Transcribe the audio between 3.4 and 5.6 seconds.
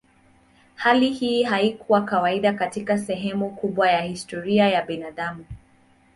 kubwa ya historia ya binadamu.